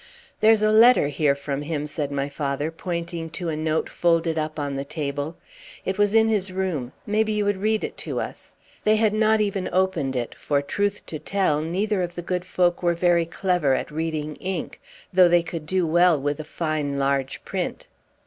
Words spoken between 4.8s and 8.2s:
table; "it was in his room. Maybe you would read it to